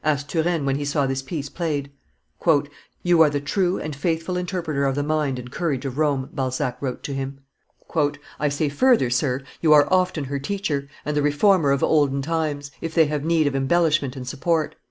[0.03, 1.91] asked Turenne when he saw this piece played.
[3.03, 6.81] "You are the true and faithful interpreter of the mind and courage of Rome," Balzac
[6.81, 7.37] wrote to him;
[8.39, 12.71] "I say further, sir, you are often her teacher, and the reformer of olden times,
[12.81, 14.73] if they have need of embellishment and support.